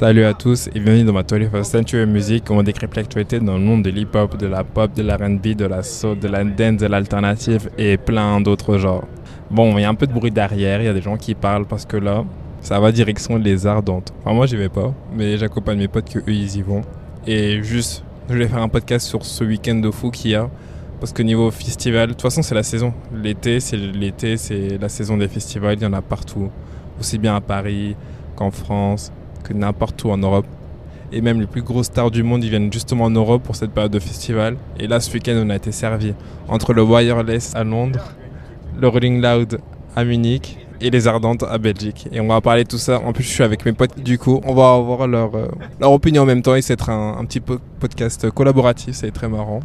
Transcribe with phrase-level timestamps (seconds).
[0.00, 3.58] Salut à tous et bienvenue dans ma 21st Century Music où on décrypte l'actualité dans
[3.58, 6.42] le monde de l'hip-hop, de la pop, de la R&B, de la soul, de la
[6.42, 9.04] dance, de l'alternative et plein d'autres genres.
[9.50, 11.34] Bon, il y a un peu de bruit derrière, il y a des gens qui
[11.34, 12.24] parlent parce que là,
[12.62, 14.14] ça va direction les ardentes.
[14.20, 16.80] Enfin, moi, j'y vais pas, mais j'accompagne mes potes que eux, ils y vont.
[17.26, 20.48] Et juste, je vais faire un podcast sur ce week-end de fou qu'il y a.
[20.98, 22.94] Parce que niveau festival, de toute façon, c'est la saison.
[23.14, 25.76] L'été, c'est l'été, c'est la saison des festivals.
[25.78, 26.50] Il y en a partout,
[26.98, 27.96] aussi bien à Paris
[28.34, 29.12] qu'en France,
[29.50, 30.46] que n'importe où en Europe.
[31.12, 33.72] Et même les plus grosses stars du monde, ils viennent justement en Europe pour cette
[33.72, 34.56] période de festival.
[34.78, 36.14] Et là, ce week-end, on a été servi
[36.48, 38.14] entre le Wireless à Londres,
[38.80, 39.60] le Rolling Loud
[39.96, 42.08] à Munich et les Ardentes à Belgique.
[42.12, 43.00] Et on va parler de tout ça.
[43.00, 43.98] En plus, je suis avec mes potes.
[44.00, 45.48] Du coup, on va avoir leur, euh,
[45.80, 46.54] leur opinion en même temps.
[46.54, 48.94] Et c'est un, un petit podcast collaboratif.
[48.94, 49.60] C'est très marrant.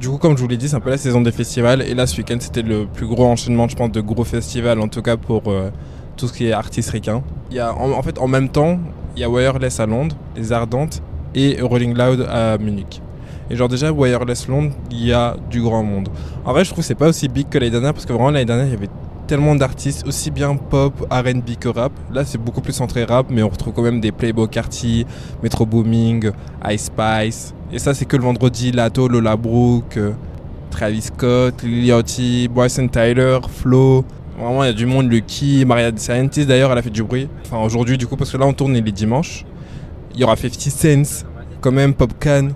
[0.00, 1.82] Du coup, comme je vous l'ai dit, c'est un peu la saison des festivals.
[1.82, 4.88] Et là, ce week-end, c'était le plus gros enchaînement, je pense, de gros festivals, en
[4.88, 5.70] tout cas pour euh,
[6.16, 7.22] tout ce qui est artiste ricain.
[7.50, 8.78] Il y a, en, fait, en même temps,
[9.16, 11.02] il y a Wireless à Londres, les Ardentes
[11.34, 13.02] et Rolling Loud à Munich.
[13.50, 16.08] Et genre déjà, Wireless Londres, il y a du grand monde.
[16.44, 18.30] En vrai, je trouve que c'est pas aussi big que l'année dernière, parce que vraiment,
[18.30, 18.88] l'année dernière, il y avait
[19.26, 21.92] tellement d'artistes, aussi bien pop, RB que rap.
[22.12, 25.06] Là, c'est beaucoup plus centré rap, mais on retrouve quand même des Playboy Carty,
[25.42, 26.30] Metro Booming,
[26.70, 27.54] Ice Spice.
[27.72, 30.12] Et ça, c'est que le vendredi, Lato, Lola Brooke, euh,
[30.70, 34.04] Travis Scott, Liliotti, Bryson Tyler, Flo.
[34.42, 37.28] Vraiment, il y a du monde, Lucky, Maria Scientist d'ailleurs, elle a fait du bruit.
[37.46, 39.44] Enfin, aujourd'hui, du coup, parce que là, on tourne les dimanches.
[40.14, 41.24] Il y aura 50 Cents,
[41.60, 42.48] quand même, Popcan.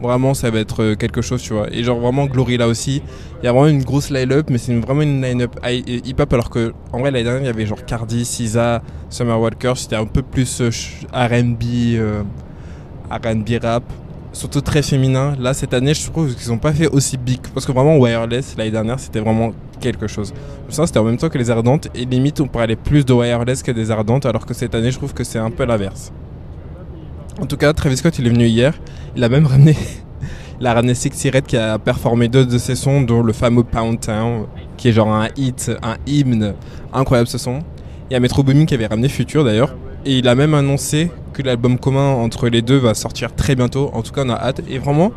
[0.00, 1.66] Vraiment, ça va être euh, quelque chose, tu vois.
[1.72, 3.02] Et genre, vraiment, Glory là aussi.
[3.42, 6.72] Il y a vraiment une grosse line-up, mais c'est vraiment une line-up hip-hop, alors que,
[6.92, 9.72] en vrai, l'année dernière, il y avait genre Cardi, SZA, Summer Walker.
[9.74, 10.70] C'était un peu plus euh,
[11.12, 11.64] RB,
[13.10, 13.82] RB rap
[14.36, 15.34] surtout très féminin.
[15.40, 17.40] Là, cette année, je trouve qu'ils n'ont pas fait aussi big.
[17.54, 20.32] Parce que vraiment, Wireless, l'année dernière, c'était vraiment quelque chose.
[20.68, 21.88] Ça, c'était en même temps que les Ardentes.
[21.94, 24.26] Et limite, on parlait plus de Wireless que des Ardentes.
[24.26, 26.12] Alors que cette année, je trouve que c'est un peu l'inverse.
[27.40, 28.74] En tout cas, Travis Scott, il est venu hier.
[29.16, 29.74] Il a même ramené.
[30.60, 34.00] il a ramené Red qui a performé deux de ses sons, dont le fameux Pound
[34.00, 34.46] Town,
[34.76, 36.54] qui est genre un hit, un hymne.
[36.92, 37.60] Incroyable ce son.
[38.10, 39.74] Il y a Metro Booming qui avait ramené Future d'ailleurs.
[40.06, 43.90] Et il a même annoncé que l'album commun entre les deux va sortir très bientôt.
[43.92, 44.62] En tout cas, on a hâte.
[44.70, 45.10] Et vraiment,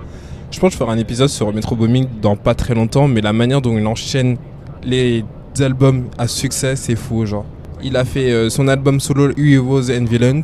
[0.50, 3.22] je pense que je ferai un épisode sur Metro Booming dans pas très longtemps, mais
[3.22, 4.38] la manière dont il enchaîne
[4.84, 5.24] les
[5.60, 7.46] albums à succès, c'est fou, genre.
[7.84, 10.42] Il a fait euh, son album solo Heroes and Villains.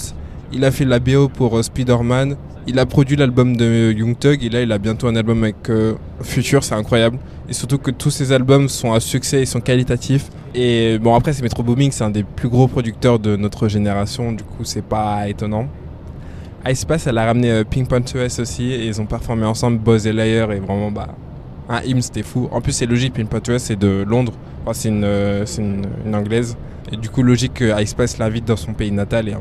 [0.53, 2.37] Il a fait la BO pour euh, Spider-Man.
[2.67, 5.69] Il a produit l'album de Young Thug et là il a bientôt un album avec
[5.69, 7.19] euh, Future, c'est incroyable.
[7.47, 10.29] Et surtout que tous ces albums sont à succès et sont qualitatifs.
[10.55, 14.31] Et bon après c'est Metro Booming, c'est un des plus gros producteurs de notre génération,
[14.31, 15.67] du coup c'est pas étonnant.
[16.67, 20.07] Ice Spice elle a ramené euh, Pink Panthers aussi et ils ont performé ensemble Buzz
[20.07, 21.09] et Layer et vraiment bah
[21.69, 22.49] un hymne c'était fou.
[22.51, 24.33] En plus c'est logique, Pink Panthers c'est de Londres,
[24.63, 26.57] enfin, c'est une, euh, une, anglaise.
[26.91, 29.35] Et du coup logique que Ice Spice l'invite dans son pays natal et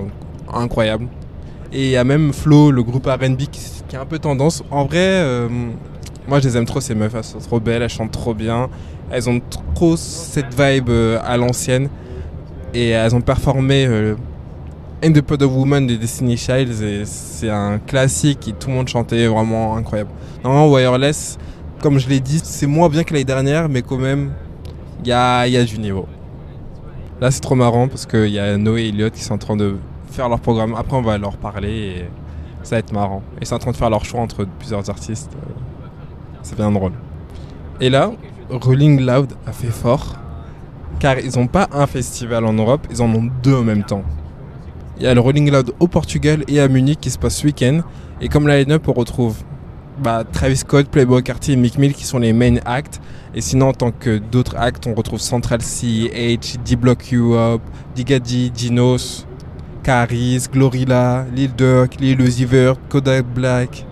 [0.52, 1.08] incroyable.
[1.74, 4.62] Et il y a même Flo, le groupe RB qui, qui, a un peu tendance.
[4.70, 5.48] En vrai, euh,
[6.28, 8.70] moi je les aime trop ces meufs, elles sont trop belles, elles chantent trop bien.
[9.10, 9.40] Elles ont
[9.74, 11.88] trop cette vibe euh, à l'ancienne.
[12.74, 14.14] Et elles ont performé euh,
[15.02, 17.04] In the Pod of Woman de Destiny Childs.
[17.06, 20.10] C'est un classique et tout le monde chantait vraiment incroyable.
[20.44, 21.38] Normalement, Wireless,
[21.82, 24.30] comme je l'ai dit, c'est moins bien que l'année dernière, mais quand même,
[25.02, 26.06] il y a, y a du niveau.
[27.20, 29.56] Là, c'est trop marrant parce qu'il y a Noé et Elliot qui sont en train
[29.56, 29.76] de
[30.14, 30.74] faire leur programme.
[30.74, 32.04] Après, on va leur parler et
[32.62, 33.22] ça va être marrant.
[33.40, 35.30] Ils sont en train de faire leur choix entre plusieurs artistes.
[36.42, 36.92] C'est bien drôle.
[37.80, 38.12] Et là,
[38.50, 40.16] Rolling Loud a fait fort
[41.00, 44.04] car ils n'ont pas un festival en Europe, ils en ont deux en même temps.
[44.96, 47.46] Il y a le Rolling Loud au Portugal et à Munich qui se passe ce
[47.46, 47.80] week-end.
[48.20, 49.36] Et comme la line-up, on retrouve
[49.98, 53.00] bah, Travis Scott, Playboy Carty et Mick Mill qui sont les main acts.
[53.34, 57.62] Et sinon, en tant que d'autres acts, on retrouve Central C, H, D-Block Europe,
[57.96, 59.26] Digadi, Dinos,
[59.84, 62.16] Caris, Glorilla, Lil Durk, Lil
[62.88, 63.84] Kodak Black.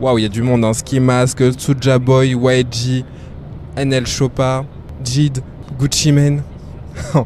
[0.00, 0.72] Waouh, il y a du monde, hein.
[0.72, 3.04] Ski Mask, Suja Boy, YG,
[3.76, 4.64] NL Chopa,
[5.04, 5.40] Jid,
[5.78, 6.42] Gucci Mane.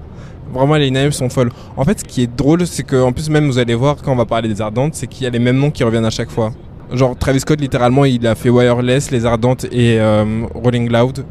[0.53, 1.50] Vraiment, les names sont folles.
[1.78, 4.16] En fait, ce qui est drôle, c'est qu'en plus, même vous allez voir quand on
[4.16, 6.30] va parler des Ardentes, c'est qu'il y a les mêmes noms qui reviennent à chaque
[6.30, 6.53] fois.
[6.92, 11.24] Genre, Travis Scott, littéralement, il a fait Wireless, Les Ardentes et euh, Rolling Loud.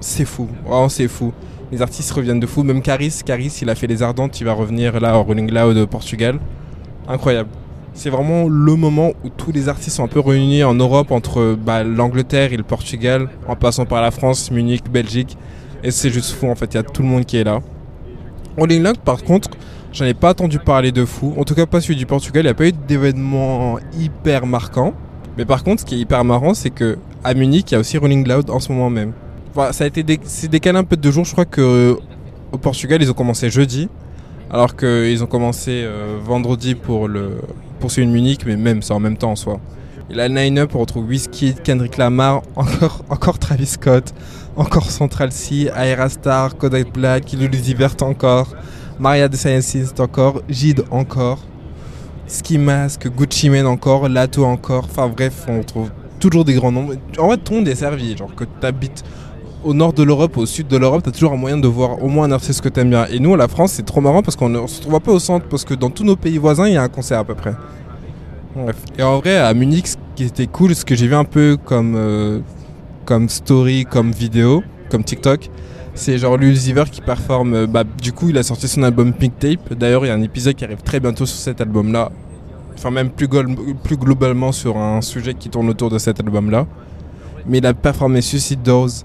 [0.00, 1.32] C'est fou, vraiment, c'est fou
[1.72, 2.62] les artistes reviennent de fou.
[2.62, 5.76] Même Caris, Caris, il a fait les Ardentes, il va revenir là au Rolling Loud
[5.78, 6.38] au Portugal.
[7.08, 7.48] Incroyable.
[7.94, 11.56] C'est vraiment le moment où tous les artistes sont un peu réunis en Europe entre
[11.58, 15.36] bah, l'Angleterre et le Portugal, en passant par la France, Munich, Belgique.
[15.82, 17.60] Et c'est juste fou en fait, il y a tout le monde qui est là.
[18.58, 19.50] Rolling Loud par contre,
[19.92, 21.34] j'en ai pas entendu parler de fou.
[21.38, 24.92] En tout cas pas celui du Portugal, il n'y a pas eu d'événement hyper marquant.
[25.38, 27.80] Mais par contre, ce qui est hyper marrant, c'est que à Munich, il y a
[27.80, 29.12] aussi Rolling Loud en ce moment même
[29.54, 31.24] ça a été c'est décalé un peu de deux jours.
[31.24, 31.96] Je crois que
[32.52, 33.88] au Portugal, ils ont commencé jeudi,
[34.50, 37.40] Alors qu'ils ont commencé euh, vendredi pour le
[37.80, 39.58] pour celui de Munich, mais même c'est en même temps en soi.
[40.10, 44.12] Et la line-up, on retrouve Whiskey, Kendrick Lamar, encore, encore Travis Scott,
[44.56, 48.54] encore Central C, Aira Star, Kodak Black, Lil Vert encore,
[48.98, 51.38] Maria de Sciences encore, Jid encore,
[52.26, 54.84] Ski Mask, Gucci Mane encore, Lato encore.
[54.84, 55.90] Enfin bref, on trouve
[56.20, 56.88] toujours des grands noms.
[57.18, 58.16] En vrai, tout le monde est servi.
[58.16, 59.02] Genre que tu habites
[59.64, 62.02] au nord de l'Europe, au sud de l'Europe, tu as toujours un moyen de voir
[62.02, 63.06] au moins un artiste que tu aimes bien.
[63.06, 65.64] Et nous, la France, c'est trop marrant parce qu'on se trouve pas au centre, parce
[65.64, 67.54] que dans tous nos pays voisins, il y a un concert à peu près.
[68.54, 68.76] Bref.
[68.98, 71.56] Et en vrai, à Munich, ce qui était cool, ce que j'ai vu un peu
[71.64, 72.40] comme, euh,
[73.04, 75.48] comme story, comme vidéo, comme TikTok,
[75.94, 77.54] c'est genre Lucifer qui performe.
[77.54, 79.74] euh, Bah, du coup, il a sorti son album Pink Tape.
[79.74, 82.10] D'ailleurs, il y a un épisode qui arrive très bientôt sur cet album-là.
[82.74, 83.28] Enfin, même plus,
[83.96, 86.66] globalement sur un sujet qui tourne autour de cet album-là.
[87.46, 89.04] Mais il a performé Suicide Dose.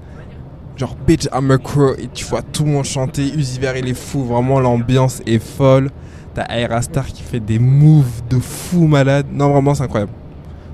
[0.78, 1.96] Genre, bitch, I'm a crow.
[1.98, 3.34] Et tu vois tout le monde chanter.
[3.34, 4.24] Uziver, il est fou.
[4.24, 5.90] Vraiment, l'ambiance est folle.
[6.36, 9.26] T'as Aira Star qui fait des moves de fou malade.
[9.32, 10.12] Non, vraiment, c'est incroyable.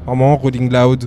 [0.05, 1.05] Vraiment, Rolling Loud.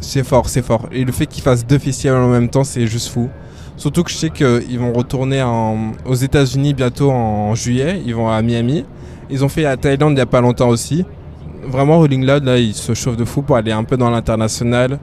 [0.00, 0.88] C'est fort, c'est fort.
[0.92, 3.30] Et le fait qu'ils fassent deux festivals en même temps, c'est juste fou.
[3.76, 5.42] Surtout que je sais qu'ils vont retourner
[6.04, 8.02] aux États-Unis bientôt en juillet.
[8.04, 8.84] Ils vont à Miami.
[9.30, 11.06] Ils ont fait à Thaïlande il n'y a pas longtemps aussi.
[11.64, 14.98] Vraiment, Rolling Loud, là, ils se chauffent de fou pour aller un peu dans l'international.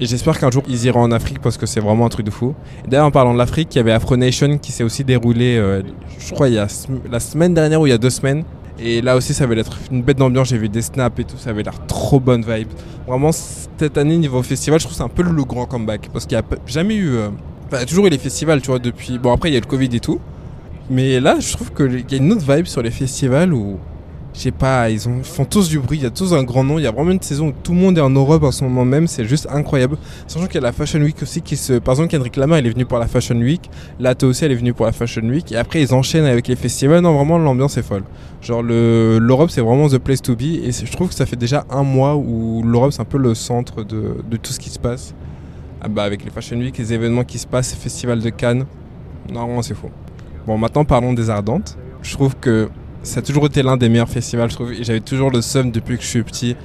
[0.00, 2.30] Et j'espère qu'un jour, ils iront en Afrique parce que c'est vraiment un truc de
[2.30, 2.54] fou.
[2.88, 5.82] D'ailleurs, en parlant de l'Afrique, il y avait Afro Nation qui s'est aussi déroulé, euh,
[6.18, 6.66] je crois, il y a
[7.10, 8.42] la semaine dernière ou il y a deux semaines.
[8.80, 10.48] Et là aussi, ça avait l'air une bête d'ambiance.
[10.48, 11.36] J'ai vu des snaps et tout.
[11.36, 12.68] Ça avait l'air trop bonne vibe.
[13.06, 16.08] Vraiment, cette année, niveau festival, je trouve c'est un peu le grand comeback.
[16.12, 17.14] Parce qu'il n'y a jamais eu.
[17.14, 17.28] euh,
[17.68, 19.18] Enfin, il y a toujours eu les festivals, tu vois, depuis.
[19.18, 20.20] Bon, après, il y a le Covid et tout.
[20.90, 23.78] Mais là, je trouve qu'il y a une autre vibe sur les festivals où.
[24.34, 26.42] Je sais pas, ils, ont, ils font tous du bruit, il y a tous un
[26.42, 26.78] grand nom.
[26.78, 28.64] Il y a vraiment une saison où tout le monde est en Europe en ce
[28.64, 29.06] moment même.
[29.06, 29.98] C'est juste incroyable.
[30.26, 31.74] Sachant qu'il y a la Fashion Week aussi qui se.
[31.74, 33.60] Par exemple, Kendrick Lamar, il est venu pour la Fashion Week.
[34.00, 35.52] Lato aussi, elle est venue pour la Fashion Week.
[35.52, 37.02] Et après, ils enchaînent avec les festivals.
[37.02, 38.04] Non, vraiment, l'ambiance est folle.
[38.40, 40.42] Genre, le- l'Europe, c'est vraiment the place to be.
[40.64, 43.34] Et je trouve que ça fait déjà un mois où l'Europe, c'est un peu le
[43.34, 45.14] centre de, tout ce qui se passe.
[45.82, 48.64] Ah bah, avec les Fashion Week, les événements qui se passent, Festival de Cannes.
[49.30, 49.90] Non, vraiment, c'est fou.
[50.46, 51.76] Bon, maintenant, parlons des Ardentes.
[52.02, 52.70] Je trouve que
[53.02, 54.72] ça a toujours été l'un des meilleurs festivals, je trouve.
[54.80, 56.56] J'avais toujours le seum depuis que je suis petit.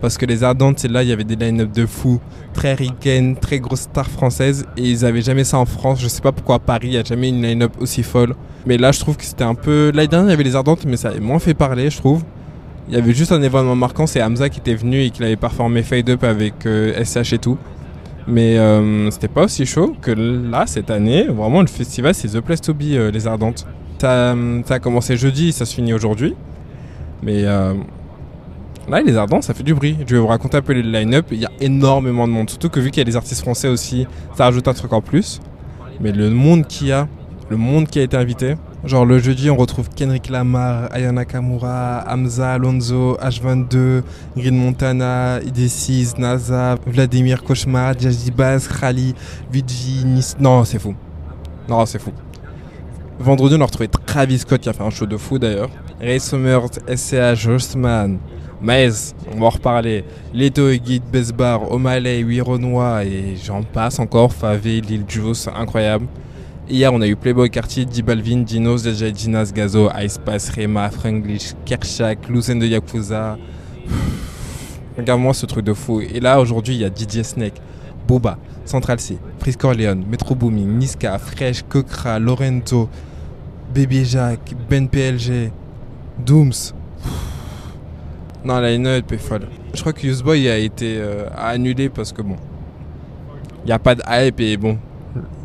[0.00, 2.20] Parce que les Ardentes, là, il y avait des line-up de fous,
[2.52, 4.66] très ricaines, très grosses stars françaises.
[4.76, 6.00] Et ils avaient jamais ça en France.
[6.00, 8.34] Je sais pas pourquoi Paris, il n'y a jamais une line-up aussi folle.
[8.66, 9.92] Mais là, je trouve que c'était un peu.
[9.94, 12.22] L'année dernière, il y avait les Ardentes, mais ça avait moins fait parler, je trouve.
[12.88, 15.36] Il y avait juste un événement marquant, c'est Hamza qui était venu et qui avait
[15.36, 17.56] performé Fade Up avec euh, SH et tout.
[18.26, 21.24] Mais euh, c'était pas aussi chaud que là, cette année.
[21.24, 23.66] Vraiment, le festival, c'est The Place to Be, euh, les Ardentes.
[24.04, 24.34] Ça,
[24.68, 26.34] a commencé jeudi, ça se finit aujourd'hui.
[27.22, 27.72] Mais euh,
[28.86, 29.96] là, les Ardentes, ça fait du bruit.
[30.06, 31.28] Je vais vous raconter un peu les line-up.
[31.30, 32.50] Il y a énormément de monde.
[32.50, 35.00] Surtout que vu qu'il y a des artistes français aussi, ça rajoute un truc en
[35.00, 35.40] plus.
[36.02, 37.08] Mais le monde qu'il y a,
[37.48, 38.56] le monde qui a été invité.
[38.84, 44.02] Genre le jeudi, on retrouve Kendrick Lamar, Aya Nakamura, Hamza Alonso, H22,
[44.36, 49.14] Green Montana, ID6, NASA, Vladimir Cauchemar, Jazzy Bass, Khali,
[49.50, 50.34] Vigi, Nis...
[50.38, 50.94] Non, c'est fou.
[51.66, 52.12] Non, c'est fou.
[53.18, 55.70] Vendredi, on a retrouvé Travis Scott qui a fait un show de fou d'ailleurs.
[56.00, 58.18] Ray Summers, SCH, Justman,
[58.60, 60.04] Maez, on va en reparler.
[60.32, 64.32] Leto et Guide, Besbar, O'Malley, Renoir et j'en passe encore.
[64.32, 66.06] Favé, Lil Juice, incroyable.
[66.68, 70.90] Hier, on a eu Playboy Cartier, D Balvin, Dinos, DJ Dinas, Gazo, Ice Pass, Rema,
[70.90, 73.38] Franglish, Kershak, Lucen de Yakuza.
[74.96, 76.00] Regarde-moi ce truc de fou.
[76.00, 77.60] Et là, aujourd'hui, il y a DJ Snake,
[78.06, 82.88] Boba, Central C, Pris Corleone, Metro Booming, Niska, Fresh, Kokra, Lorenzo,
[83.74, 85.50] Baby Jack, Ben PLG,
[86.18, 86.72] Dooms.
[88.44, 89.48] Non, la line-up est folle.
[89.72, 92.36] Je crois que Useboy a été euh, annulé parce que bon,
[93.64, 94.78] il n'y a pas de hype et bon,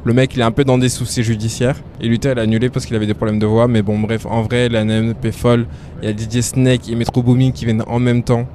[0.03, 1.77] le mec il est un peu dans des soucis judiciaires.
[2.01, 3.67] Et Luther il a annulé parce qu'il avait des problèmes de voix.
[3.67, 5.65] Mais bon, bref, en vrai, la line-up est folle.
[6.01, 8.45] Il y a DJ Snake et Metro Booming qui viennent en même temps.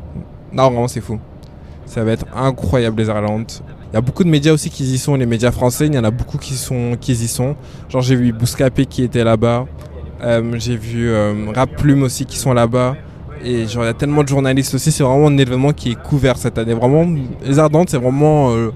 [0.53, 1.19] Non, vraiment, c'est fou.
[1.87, 3.53] Ça va être incroyable les Irlandes.
[3.95, 5.99] Il y a beaucoup de médias aussi qui y sont, les médias français, il y
[6.01, 7.55] en a beaucoup qui, sont, qui y sont.
[7.89, 9.67] Genre j'ai vu Bouscapé qui était là-bas,
[10.21, 12.97] Euh, j'ai vu euh, Rap Plume aussi qui sont là-bas.
[13.45, 15.95] Et genre il y a tellement de journalistes aussi, c'est vraiment un événement qui est
[15.95, 16.75] couvert cette année.
[16.75, 17.07] Vraiment,
[17.45, 18.73] les Ardentes c'est vraiment euh,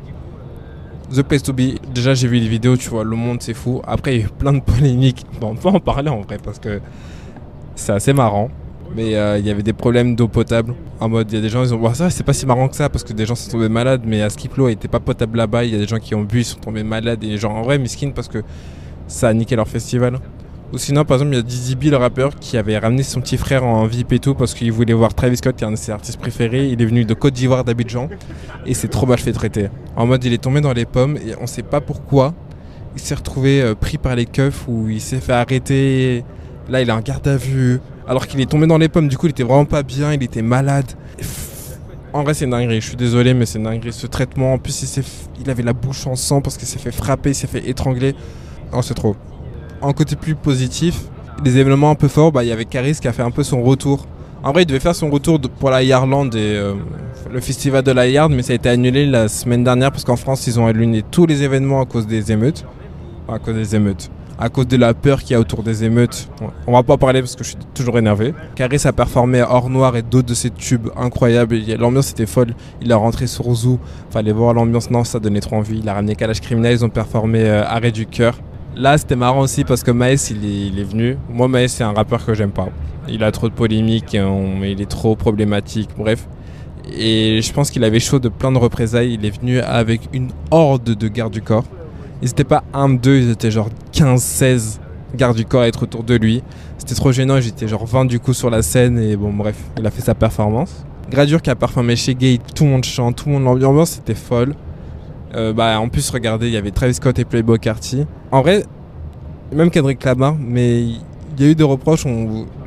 [1.13, 1.81] the place to be.
[1.93, 3.83] Déjà j'ai vu les vidéos, tu vois, le monde c'est fou.
[3.89, 6.39] Après il y a eu plein de polémiques, bon, on peut en parler en vrai
[6.41, 6.81] parce que
[7.75, 8.51] c'est assez marrant.
[8.97, 10.75] Mais euh, il y avait des problèmes d'eau potable.
[11.01, 11.95] En mode, il y a des gens, ils ont.
[11.95, 14.03] Ça, c'est pas si marrant que ça parce que des gens sont tombés malades.
[14.05, 15.65] Mais à Skip l'eau était pas potable là-bas.
[15.65, 17.23] Il y a des gens qui ont bu, ils sont tombés malades.
[17.23, 18.43] Et genre, en vrai, miskin parce que
[19.07, 20.19] ça a niqué leur festival.
[20.73, 23.23] Ou sinon, par exemple, il y a Dizzy B, le rappeur, qui avait ramené son
[23.23, 25.71] petit frère en VIP et tout parce qu'il voulait voir Travis Scott, qui est un
[25.71, 26.67] de ses artistes préférés.
[26.67, 28.11] Il est venu de Côte d'Ivoire, d'Abidjan.
[28.67, 29.69] Et c'est trop mal fait traiter.
[29.97, 32.35] En mode, il est tombé dans les pommes et on sait pas pourquoi.
[32.95, 36.25] Il s'est retrouvé euh, pris par les keufs ou il s'est fait arrêter
[36.69, 37.81] Là, il est en garde à vue.
[38.07, 40.23] Alors qu'il est tombé dans les pommes, du coup, il était vraiment pas bien, il
[40.23, 40.87] était malade.
[42.13, 42.81] En vrai, c'est une dinguerie.
[42.81, 43.93] Je suis désolé, mais c'est une dinguerie.
[43.93, 45.05] Ce traitement, en plus, il,
[45.43, 48.15] il avait la bouche en sang parce qu'il s'est fait frapper, il s'est fait étrangler.
[48.73, 49.17] Oh, c'est trop.
[49.81, 51.01] En côté plus positif,
[51.43, 53.43] des événements un peu forts, bah, il y avait Caris qui a fait un peu
[53.43, 54.07] son retour.
[54.43, 56.75] En vrai, il devait faire son retour pour la Yardland et euh,
[57.31, 60.17] le festival de la Yard, mais ça a été annulé la semaine dernière parce qu'en
[60.17, 62.65] France, ils ont annulé tous les événements à cause des émeutes.
[63.29, 66.29] à cause des émeutes à cause de la peur qu'il y a autour des émeutes.
[66.67, 68.35] On va pas parler parce que je suis toujours énervé.
[68.55, 71.59] Caris a performé Hors Noir et d'autres de ses tubes incroyables.
[71.79, 72.55] L'ambiance était folle.
[72.81, 73.81] Il a rentré sur Zoo.
[74.11, 74.91] Fallait voir l'ambiance.
[74.91, 75.81] Non, ça donnait trop envie.
[75.81, 76.73] Il a ramené Kalash Criminal.
[76.73, 78.39] Ils ont performé euh, Arrêt du cœur.
[78.77, 81.19] Là, c'était marrant aussi parce que Maes, il est, venu.
[81.29, 82.69] Moi, Maes, c'est un rappeur que j'aime pas.
[83.09, 85.91] Il a trop de polémiques, il est trop problématique.
[85.99, 86.29] Bref.
[86.97, 89.15] Et je pense qu'il avait chaud de plein de représailles.
[89.15, 91.65] Il est venu avec une horde de gardes du corps.
[92.23, 94.81] Ils étaient pas 1, 2, ils étaient genre 15, 16
[95.15, 96.43] gardes du corps à être autour de lui.
[96.79, 99.87] C'était trop gênant, j'étais genre 20 du coup sur la scène et bon bref, il
[99.87, 100.85] a fait sa performance.
[101.11, 104.15] Gradure qui a performé chez Gay, tout le monde chante, tout le monde l'ambiance c'était
[104.15, 104.55] folle.
[105.35, 108.07] Euh, bah en plus regardez, il y avait Travis Scott et Playboy Carty.
[108.31, 108.65] En vrai,
[109.53, 111.01] même Kendrick Lamar, mais il
[111.39, 112.05] y a eu des reproches,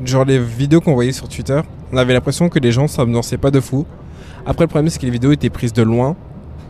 [0.05, 1.59] genre les vidéos qu'on voyait sur Twitter,
[1.91, 3.85] on avait l'impression que les gens s'ambiançaient pas de fou.
[4.45, 6.15] Après le problème c'est que les vidéos étaient prises de loin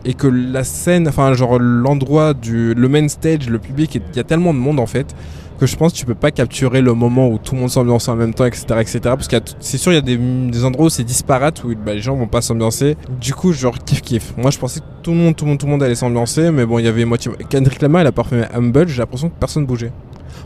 [0.04, 4.20] et que la scène, enfin genre l'endroit du le main stage, le public, il y
[4.20, 5.14] a tellement de monde en fait
[5.58, 8.08] que je pense que tu peux pas capturer le moment où tout le monde s'ambiance
[8.08, 9.00] en même temps, etc., etc.
[9.04, 12.00] Parce que c'est sûr il y a des, endroits où c'est disparate où bah, les
[12.00, 12.96] gens vont pas s'ambiancer.
[13.20, 14.34] Du coup genre kiff kiff.
[14.36, 16.50] Moi je pensais que tout le monde, tout le monde, tout le monde allait s'ambiancer,
[16.50, 17.30] mais bon il y avait moitié.
[17.48, 19.92] Kendrick Lamar il a parfumé Humble, j'ai l'impression que personne bougeait.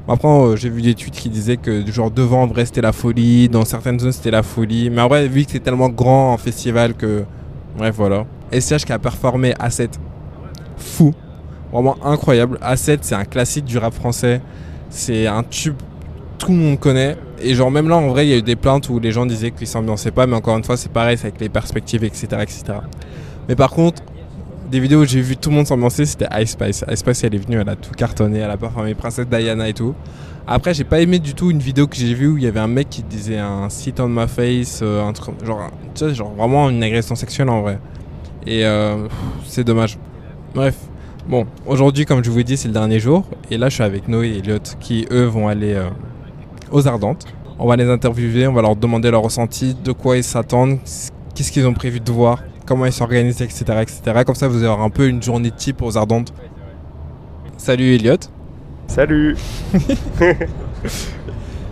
[0.08, 2.92] Après, euh, j'ai vu des tweets qui disaient que genre devant en vrai c'était la
[2.92, 4.90] folie, dans certaines zones c'était la folie.
[4.90, 7.24] Mais en vrai, vu que c'est tellement grand en festival que.
[7.76, 8.26] Bref, voilà.
[8.52, 9.90] SCH qui a performé A7.
[10.76, 11.14] Fou.
[11.72, 12.58] Vraiment incroyable.
[12.62, 14.40] A7, c'est un classique du rap français.
[14.90, 15.76] C'est un tube
[16.38, 17.16] tout le monde connaît.
[17.40, 19.26] Et genre même là en vrai il y a eu des plaintes où les gens
[19.26, 22.26] disaient qu'ils s'ambiançaient pas, mais encore une fois c'est pareil, c'est avec les perspectives, etc.,
[22.40, 22.64] etc.
[23.48, 24.02] Mais par contre,
[24.70, 26.84] des vidéos où j'ai vu tout le monde s'ambiancer, c'était Ice Spice.
[26.90, 29.74] Ice Spice elle est venue, elle a tout cartonné, elle a performé Princesse Diana et
[29.74, 29.94] tout.
[30.46, 32.60] Après j'ai pas aimé du tout une vidéo que j'ai vue où il y avait
[32.60, 36.32] un mec qui disait un sit on my face, euh, un truc, genre, tu genre
[36.34, 37.78] vraiment une agression sexuelle en vrai.
[38.46, 39.08] Et euh,
[39.44, 39.98] c'est dommage.
[40.54, 40.76] Bref.
[41.28, 43.24] Bon, aujourd'hui, comme je vous dit, c'est le dernier jour.
[43.50, 45.88] Et là, je suis avec Noé et Elliot qui, eux, vont aller euh,
[46.70, 47.26] aux Ardentes.
[47.58, 50.78] On va les interviewer, on va leur demander leur ressenti, de quoi ils s'attendent,
[51.34, 54.22] qu'est-ce qu'ils ont prévu de voir, comment ils s'organisent, etc., etc.
[54.24, 56.32] Comme ça, vous aurez un peu une journée type aux Ardentes.
[57.56, 58.18] Salut Elliot.
[58.86, 59.36] Salut.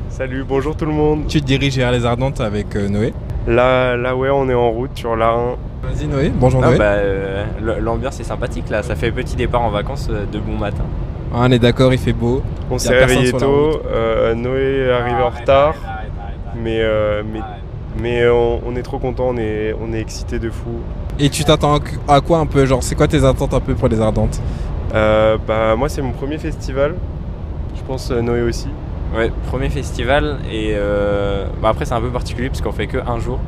[0.08, 1.26] Salut, bonjour tout le monde.
[1.28, 3.12] Tu te diriges vers les Ardentes avec euh, Noé
[3.46, 6.78] Là, là, ouais, on est en route sur la 1 Vas-y Noé, bonjour Noé.
[6.78, 7.44] Bah, euh,
[7.80, 10.84] l'ambiance est sympathique là, ça fait petit départ en vacances euh, de bon matin.
[11.32, 12.42] Ah, on est d'accord, il fait beau.
[12.70, 15.74] On s'est réveillé tôt, euh, Noé est arrivé en retard,
[16.56, 16.80] mais,
[17.24, 17.40] mais,
[18.00, 20.70] mais on, est trop content, on est, on est excité de fou.
[21.18, 22.64] Et tu t'attends à quoi un peu?
[22.64, 24.40] Genre, c'est quoi tes attentes un peu pour les Ardentes?
[24.92, 26.94] Bah, moi, c'est mon premier festival.
[27.76, 28.68] Je pense Noé aussi.
[29.14, 30.74] Ouais, premier festival et
[31.60, 33.40] bah, après c'est un peu particulier parce qu'on fait que un jour.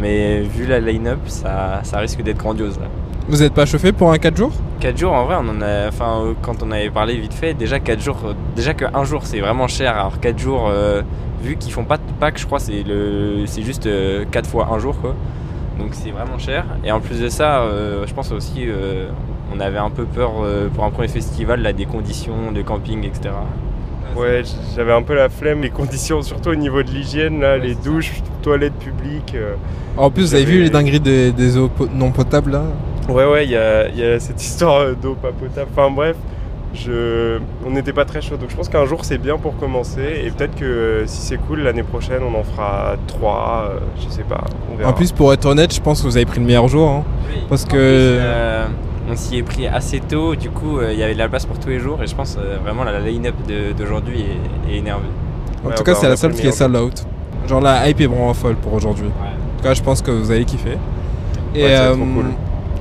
[0.00, 2.86] Mais vu la line-up, ça, ça risque d'être grandiose là.
[3.28, 4.52] Vous n'êtes pas chauffé pour un 4 jours?
[4.80, 7.78] 4 jours en vrai, on en a, enfin, quand on avait parlé vite fait, déjà
[7.78, 11.02] 4 jours, déjà que 1 jour c'est vraiment cher, alors 4 jours, euh,
[11.42, 14.68] vu qu'ils font pas de pack, je crois, c'est, le, c'est juste 4 euh, fois
[14.72, 15.14] 1 jour quoi.
[15.78, 16.64] Donc c'est vraiment cher.
[16.82, 18.66] Et en plus de ça, euh, je pense aussi,
[19.54, 20.32] on avait un peu peur
[20.74, 23.30] pour un premier festival, là, des conditions de camping, etc.
[24.16, 24.42] Ouais,
[24.74, 28.12] j'avais un peu la flemme, les conditions, surtout au niveau de l'hygiène, là, les douches,
[28.42, 29.34] toilettes publiques.
[29.34, 29.54] Euh,
[29.96, 32.64] en plus, vous avez vu les dingueries des, eaux non potables là
[33.08, 35.68] Ouais, ouais, il y a, cette histoire euh, d'eau pas potable.
[35.72, 36.16] Enfin bref,
[36.74, 37.38] je...
[37.66, 38.36] on n'était pas très chaud.
[38.36, 40.22] Donc je pense qu'un jour c'est bien pour commencer.
[40.24, 44.22] Et peut-être que euh, si c'est cool, l'année prochaine on en fera trois, je sais
[44.22, 44.44] pas.
[44.84, 46.88] En plus, pour être honnête, je pense que vous avez pris le meilleur jour.
[46.88, 47.04] Hein.
[47.48, 48.18] parce que
[49.10, 51.46] on s'y est pris assez tôt, du coup euh, il y avait de la place
[51.46, 53.34] pour tous les jours et je pense euh, vraiment la line-up
[53.76, 54.24] d'aujourd'hui
[54.68, 55.08] est, énervée.
[55.64, 57.04] En tout cas, c'est la seule qui est sold out.
[57.46, 59.08] Genre la hype est vraiment folle pour aujourd'hui.
[59.08, 60.78] En tout cas, je pense que vous allez kiffer.
[61.54, 61.94] Et euh,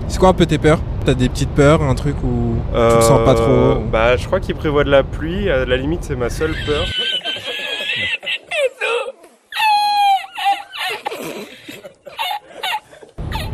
[0.08, 0.80] c'est quoi un peu tes peurs?
[1.06, 3.82] T'as des petites peurs, un truc où tu le sens pas trop?
[3.92, 5.50] Bah, je crois qu'il prévoit de la pluie.
[5.50, 6.86] À la limite, c'est ma seule peur.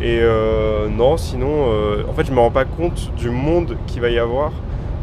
[0.06, 4.00] Et euh, non, sinon, euh, en fait, je me rends pas compte du monde qu'il
[4.00, 4.52] va y avoir.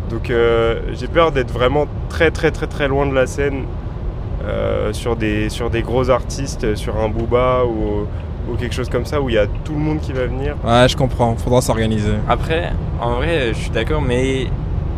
[0.09, 3.65] Donc, euh, j'ai peur d'être vraiment très, très, très, très loin de la scène
[4.91, 8.05] sur, des, sur des gros artistes, sur un Booba ou,
[8.49, 10.55] ou quelque chose comme ça où il y a tout le monde qui va venir.
[10.65, 12.13] Ouais, je comprends, faudra s'organiser.
[12.27, 14.47] Après, en vrai, je suis d'accord, mais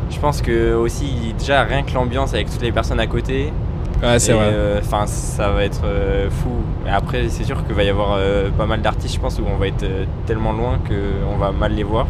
[0.09, 3.53] je pense que aussi, déjà, rien que l'ambiance avec toutes les personnes à côté,
[4.03, 4.49] Ouais, c'est vrai.
[4.51, 6.49] euh, Enfin, ça va être euh, fou.
[6.85, 9.43] Et après, c'est sûr qu'il va y avoir euh, pas mal d'artistes, je pense, où
[9.51, 9.85] on va être
[10.25, 12.05] tellement loin qu'on va mal les voir.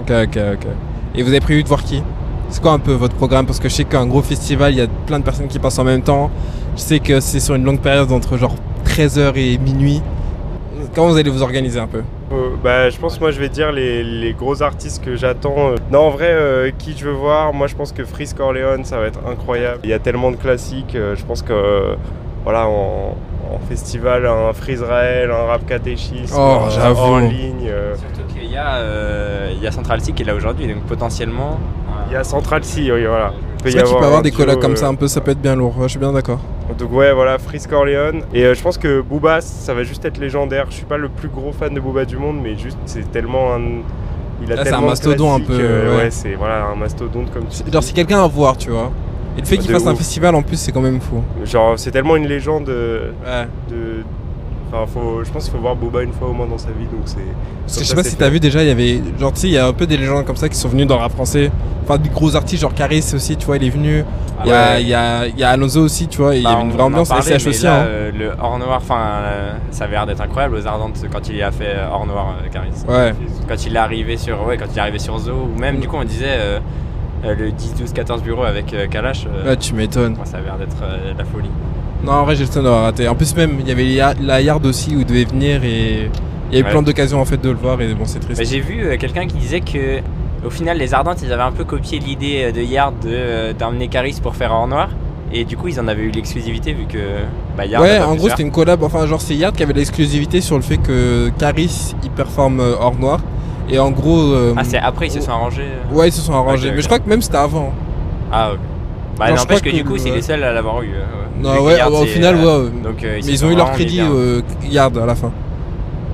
[0.00, 0.66] Ok, ok, ok.
[1.14, 2.02] Et vous avez prévu de voir qui?
[2.50, 3.44] C'est quoi un peu votre programme?
[3.46, 5.78] Parce que je sais qu'un gros festival, il y a plein de personnes qui passent
[5.78, 6.30] en même temps.
[6.76, 8.54] Je sais que c'est sur une longue période entre genre
[8.86, 10.00] 13h et minuit.
[10.94, 12.02] Comment vous allez vous organiser un peu?
[12.30, 15.70] Euh, bah, je pense que moi je vais dire les, les gros artistes que j'attends.
[15.90, 18.98] Non, en vrai, euh, qui je veux voir Moi je pense que Freeze Corleone ça
[18.98, 19.80] va être incroyable.
[19.84, 20.94] Il y a tellement de classiques.
[20.94, 21.94] euh, je pense que euh,
[22.44, 23.16] voilà, en,
[23.50, 27.00] en festival, un Freeze Rael, un Rap Catéchisme, Oh, euh, j'avoue.
[27.00, 27.66] en ligne.
[27.68, 30.66] euh, Surtout qu'il y, a, euh, il y a Central C qui est là aujourd'hui,
[30.66, 31.58] donc potentiellement.
[32.08, 33.32] Il y a Central C, oui, voilà.
[33.58, 35.30] Il peut y qu'il peut avoir des collabs comme euh, ça un peu, ça peut
[35.32, 35.76] être bien lourd.
[35.78, 36.40] Ouais, je suis bien d'accord.
[36.78, 38.22] Donc ouais, voilà, Freeze Corleone.
[38.32, 40.66] Et euh, je pense que Booba, ça va juste être légendaire.
[40.70, 43.54] Je suis pas le plus gros fan de Booba du monde, mais juste c'est tellement
[43.54, 43.60] un...
[44.40, 46.02] Il a c'est tellement un mastodon un peu, euh, ouais.
[46.04, 48.92] ouais, c'est voilà, un mastodonte comme tu Genre, c'est quelqu'un à voir, tu vois.
[49.36, 51.22] Et le fait Bah, qu'il fasse un festival en plus, c'est quand même fou.
[51.44, 53.48] Genre, c'est tellement une légende euh, Ouais.
[53.68, 53.87] de...
[54.72, 55.24] Enfin, faut...
[55.24, 57.16] je pense qu'il faut voir Booba une fois au moins dans sa vie, donc c'est...
[57.80, 59.00] Je sais pas si t'as vu déjà, il y avait.
[59.18, 60.84] Genre, tu sais, il y a un peu des légendes comme ça qui sont venues
[60.86, 61.50] dans le rap français.
[61.84, 64.04] Enfin, des gros artistes, genre Caris aussi, tu vois, il est venu.
[64.44, 64.82] Il y, a, Ouais.
[64.82, 66.82] il y, a, y a Alonso aussi, tu vois, il y Bah, avait une vraie
[66.82, 67.08] ambiance.
[67.08, 67.84] parlait, SCH aussi, là, hein.
[67.86, 71.42] euh, le hors noir, enfin, euh, ça avait l'air d'être incroyable aux Ardentes quand il
[71.42, 72.68] a fait euh, hors noir, Caris.
[72.86, 73.14] Ouais.
[73.48, 75.88] Quand il est arrivé sur, ouais, quand il est arrivé sur Zo, ou même du
[75.88, 76.60] coup on disait
[77.24, 80.14] le 10, 12, 14 bureaux avec Kalash, euh, Ouais, tu m'étonnes.
[80.24, 80.76] ça avait l'air d'être
[81.18, 81.50] la folie.
[82.04, 83.08] Non, en vrai, j'ai le temps d'avoir raté.
[83.08, 86.10] En plus, même, il y avait la Yard aussi où il devait venir et
[86.50, 86.70] il y avait Ouais.
[86.70, 88.40] plein d'occasions en fait de le voir et bon, c'est triste.
[88.40, 89.98] Bah, J'ai vu euh, quelqu'un qui disait que
[90.46, 93.52] au final les Ardentes ils avaient un peu copié l'idée euh, de Yard de, euh,
[93.52, 94.88] d'emmener Caris pour faire hors noir.
[95.30, 96.96] Et du coup, ils en avaient eu l'exclusivité vu que
[97.56, 98.82] bah, Yard ouais, a en gros, c'était une collab.
[98.82, 102.94] Enfin, genre, c'est Yard qui avait l'exclusivité sur le fait que Caris il performe hors
[102.98, 103.18] noir.
[103.68, 104.32] Et en gros.
[104.32, 105.68] euh, Ah, c'est après ils se sont arrangés.
[105.92, 106.72] Ouais, ils se sont arrangés.
[106.74, 107.74] Mais je crois que même c'était avant.
[108.32, 108.58] Ah, ok.
[109.18, 110.90] Bah, n'empêche que, du coup, c'est les seuls à l'avoir eu.
[110.94, 111.04] euh.
[111.40, 112.70] Non, ouais, Yard, au final, euh, ouais.
[112.82, 114.00] Donc, euh, ils, Mais ils ont eu leur crédit
[114.70, 115.32] Yard à la fin.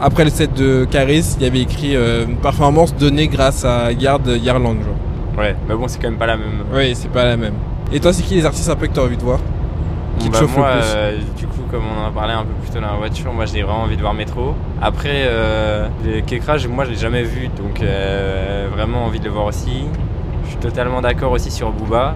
[0.00, 4.26] Après le set de Caris, il y avait écrit une performance donnée grâce à Yard
[4.26, 4.76] Yarlang.
[4.82, 5.38] Genre.
[5.38, 6.64] Ouais, mais bon, c'est quand même pas la même.
[6.72, 7.54] Oui, c'est pas la même.
[7.92, 9.38] Et toi, c'est qui les artistes un peu que t'as envie de voir?
[10.18, 12.80] Qui Bah, moi, euh, du coup, comme on en a parlé un peu plus tôt
[12.80, 14.54] dans la voiture, moi j'ai vraiment envie de voir Métro.
[14.80, 19.30] Après, euh, les Kekra, moi je l'ai jamais vu, donc euh, vraiment envie de le
[19.30, 19.84] voir aussi.
[20.44, 22.14] Je suis totalement d'accord aussi sur Booba.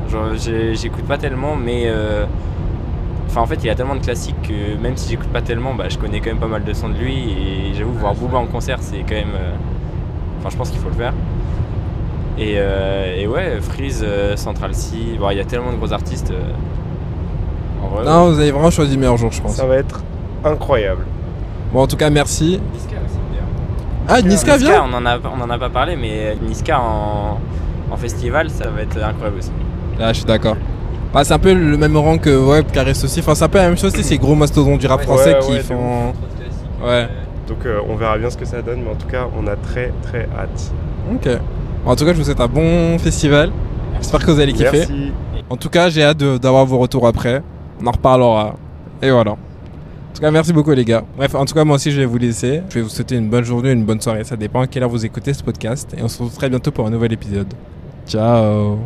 [0.74, 1.84] J'écoute pas tellement, mais.
[1.86, 2.24] euh,
[3.30, 5.74] Enfin, en fait, il y a tellement de classiques que même si j'écoute pas tellement,
[5.74, 7.14] bah, je connais quand même pas mal de sons de lui.
[7.32, 9.34] Et j'avoue, voir Booba en concert, c'est quand même.
[9.34, 9.52] euh,
[10.40, 11.12] Enfin, je pense qu'il faut le faire.
[12.38, 15.92] Et, euh, et ouais, Freeze, euh, Central C, bon, il y a tellement de gros
[15.92, 16.30] artistes.
[16.30, 19.56] euh, en vrai, Non, vous avez vraiment choisi le meilleur jour, je pense.
[19.56, 20.02] Ça va être
[20.42, 21.04] incroyable.
[21.72, 22.60] Bon, en tout cas, merci.
[22.72, 23.18] Niska aussi.
[24.08, 27.38] Ah, Niska vient on en, a, on en a pas parlé, mais Niska en,
[27.90, 29.51] en festival, ça va être incroyable aussi.
[30.01, 30.57] Ah, je suis d'accord.
[31.12, 33.20] Bah, c'est un peu le même rang que ouais, Caris aussi.
[33.20, 35.35] Enfin, c'est un peu la même chose, c'est ces gros mastodons du rap Ouais, français
[35.35, 36.12] ouais, qui ouais, font.
[36.85, 37.09] Ouais.
[37.48, 39.57] Donc euh, on verra bien ce que ça donne, mais en tout cas, on a
[39.57, 40.72] très très hâte.
[41.12, 41.29] Ok.
[41.85, 43.51] Bon, en tout cas, je vous souhaite un bon festival.
[43.96, 44.70] J'espère que vous allez kiffer.
[44.72, 45.12] Merci.
[45.48, 47.42] En tout cas, j'ai hâte d'avoir vos retours après.
[47.83, 48.57] On en reparlera.
[49.01, 49.33] Et voilà.
[49.33, 49.37] En
[50.14, 51.05] tout cas, merci beaucoup les gars.
[51.16, 52.62] Bref, en tout cas, moi aussi, je vais vous laisser.
[52.68, 54.24] Je vais vous souhaiter une bonne journée, une bonne soirée.
[54.24, 55.94] Ça dépend à quelle heure vous écoutez ce podcast.
[55.96, 57.55] Et on se retrouve très bientôt pour un nouvel épisode.
[58.09, 58.79] Ciao